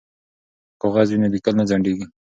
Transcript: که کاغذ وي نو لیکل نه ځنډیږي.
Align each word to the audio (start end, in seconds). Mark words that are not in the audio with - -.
که 0.69 0.75
کاغذ 0.81 1.07
وي 1.11 1.17
نو 1.21 1.27
لیکل 1.33 1.53
نه 1.59 1.65
ځنډیږي. 1.69 2.05